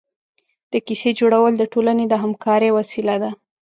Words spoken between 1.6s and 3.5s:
ټولنې د همکارۍ وسیله ده.